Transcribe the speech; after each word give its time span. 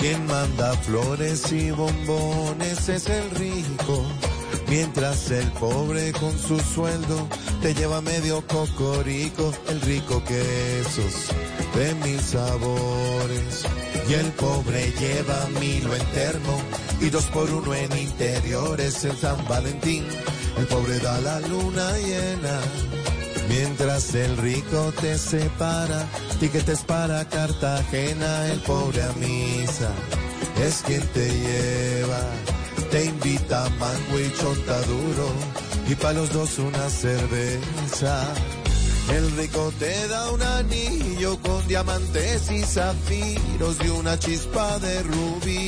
Quien 0.00 0.26
manda 0.26 0.72
flores 0.74 1.50
y 1.50 1.72
bombones 1.72 2.88
es 2.88 3.08
el 3.08 3.30
rico, 3.32 4.06
mientras 4.68 5.30
el 5.32 5.50
pobre 5.52 6.12
con 6.12 6.38
su 6.38 6.60
sueldo 6.60 7.28
te 7.60 7.74
lleva 7.74 8.00
medio 8.00 8.46
cocorico, 8.46 9.52
el 9.68 9.80
rico 9.80 10.22
quesos 10.24 11.30
de 11.74 11.94
mil 11.96 12.20
sabores. 12.20 13.64
Y 14.08 14.14
el 14.14 14.26
pobre 14.32 14.92
lleva 15.00 15.48
milo 15.60 15.94
en 15.94 16.06
termo 16.12 16.60
y 17.00 17.10
dos 17.10 17.24
por 17.26 17.50
uno 17.50 17.74
en 17.74 17.98
interiores 17.98 19.04
en 19.04 19.16
San 19.16 19.46
Valentín. 19.48 20.04
El 20.58 20.66
pobre 20.66 20.98
da 21.00 21.20
la 21.20 21.40
luna 21.40 21.98
llena. 21.98 22.97
Mientras 23.48 24.14
el 24.14 24.36
rico 24.36 24.92
te 25.00 25.16
separa, 25.16 26.06
tiquetes 26.38 26.82
para 26.82 27.24
Cartagena, 27.28 28.46
el 28.52 28.60
pobre 28.60 29.02
a 29.02 29.12
misa 29.14 29.90
es 30.62 30.82
quien 30.86 31.06
te 31.08 31.28
lleva. 31.28 32.20
Te 32.90 33.04
invita 33.04 33.66
a 33.66 33.70
mango 33.70 34.18
y 34.18 34.32
chontaduro 34.40 35.28
y 35.88 35.94
para 35.94 36.14
los 36.14 36.32
dos 36.32 36.58
una 36.58 36.88
cerveza. 36.88 38.24
El 39.14 39.36
rico 39.36 39.72
te 39.78 40.08
da 40.08 40.30
un 40.30 40.42
anillo 40.42 41.38
con 41.40 41.66
diamantes 41.66 42.50
y 42.50 42.62
zafiros 42.62 43.76
y 43.84 43.88
una 43.88 44.18
chispa 44.18 44.78
de 44.78 45.02
rubí. 45.02 45.67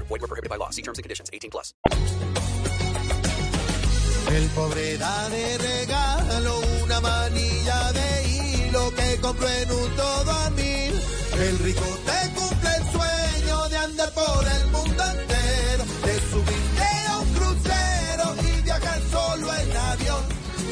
Void 0.11 0.19
prohibited 0.19 0.49
by 0.49 0.57
law. 0.57 0.69
See 0.71 0.81
terms 0.81 0.97
and 0.99 1.03
conditions. 1.03 1.29
18 1.31 1.49
plus. 1.49 1.73
El 4.29 4.47
pobre 4.49 4.97
da 4.97 5.29
de 5.29 5.57
regalo 5.57 6.59
una 6.83 6.99
manilla 6.99 7.93
de 7.93 8.09
hilo 8.27 8.91
que 8.93 9.17
compró 9.21 9.47
en 9.47 9.71
un 9.71 9.95
todo 9.95 10.31
a 10.31 10.49
mil. 10.49 10.93
El 11.47 11.59
rico 11.59 11.87
te 12.07 12.19
cumple 12.37 12.69
el 12.75 12.83
sueño 12.91 13.69
de 13.69 13.77
andar 13.77 14.11
por 14.13 14.43
el 14.57 14.67
mundo 14.75 15.03
entero, 15.15 15.83
de 16.05 16.15
subirte 16.31 16.89
a 17.07 17.17
un 17.19 17.33
crucero 17.33 18.25
y 18.49 18.61
viajar 18.63 19.01
solo 19.11 19.53
en 19.55 19.77
avión. 19.77 20.23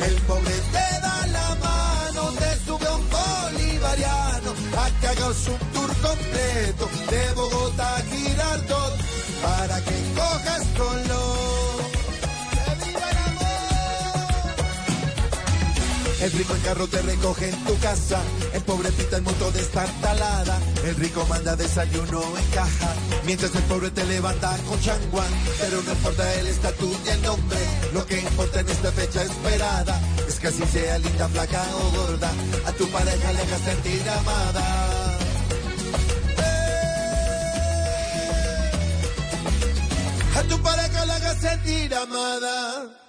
El 0.07 0.15
pobre 0.27 0.55
te 0.75 0.87
da 1.05 1.27
la 1.27 1.55
mano, 1.63 2.31
te 2.39 2.51
sube 2.65 2.87
a 2.87 2.95
un 2.95 3.05
bolivariano 3.09 4.51
a 4.77 4.99
que 4.99 5.07
hagas 5.07 5.47
un 5.47 5.59
tour 5.73 5.91
completo 6.07 6.89
de 7.09 7.33
El 16.21 16.31
rico 16.33 16.53
en 16.53 16.61
carro 16.61 16.85
te 16.87 17.01
recoge 17.01 17.49
en 17.49 17.63
tu 17.63 17.79
casa, 17.79 18.19
el 18.53 18.61
pobre 18.63 18.91
pita 18.91 19.17
en 19.17 19.23
moto 19.23 19.51
destartalada, 19.51 20.59
el 20.83 20.95
rico 20.97 21.25
manda 21.29 21.55
desayuno 21.55 22.21
en 22.37 22.45
caja, 22.51 22.93
mientras 23.25 23.55
el 23.55 23.63
pobre 23.63 23.89
te 23.89 24.03
levanta 24.03 24.57
con 24.67 24.77
changuán, 24.81 25.31
pero 25.61 25.81
no 25.81 25.91
importa 25.91 26.33
el 26.35 26.47
estatus 26.47 26.97
y 27.05 27.09
el 27.09 27.21
nombre, 27.21 27.57
lo 27.93 28.05
que 28.05 28.19
importa 28.19 28.59
en 28.59 28.69
esta 28.69 28.91
fecha 28.91 29.23
esperada, 29.23 30.01
es 30.27 30.39
que 30.39 30.47
así 30.47 30.63
sea 30.65 30.97
linda, 30.97 31.29
flaca 31.29 31.63
o 31.77 31.97
gorda, 31.97 32.31
a 32.65 32.71
tu 32.73 32.85
pareja 32.89 33.31
le 33.31 33.39
hagas 33.39 33.61
sentir 33.61 34.09
amada. 34.09 35.17
A 40.35 40.43
tu 40.43 40.61
pareja 40.61 41.05
le 41.05 41.13
hagas 41.13 41.37
sentir 41.37 41.95
amada. 41.95 43.08